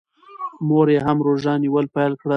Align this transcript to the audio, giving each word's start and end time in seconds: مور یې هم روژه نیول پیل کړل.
مور 0.67 0.87
یې 0.93 0.99
هم 1.05 1.17
روژه 1.27 1.53
نیول 1.63 1.85
پیل 1.95 2.13
کړل. 2.19 2.29